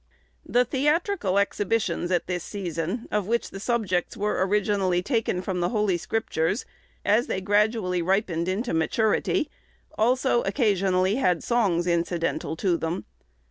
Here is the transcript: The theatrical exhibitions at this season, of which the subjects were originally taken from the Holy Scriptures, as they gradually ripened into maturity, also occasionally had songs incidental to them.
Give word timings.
The 0.43 0.65
theatrical 0.65 1.37
exhibitions 1.37 2.09
at 2.09 2.25
this 2.25 2.43
season, 2.43 3.07
of 3.11 3.27
which 3.27 3.51
the 3.51 3.59
subjects 3.59 4.17
were 4.17 4.43
originally 4.47 5.03
taken 5.03 5.43
from 5.43 5.59
the 5.59 5.69
Holy 5.69 5.95
Scriptures, 5.95 6.65
as 7.05 7.27
they 7.27 7.39
gradually 7.39 8.01
ripened 8.01 8.47
into 8.47 8.73
maturity, 8.73 9.47
also 9.95 10.41
occasionally 10.41 11.17
had 11.17 11.43
songs 11.43 11.85
incidental 11.85 12.55
to 12.55 12.77
them. 12.77 13.05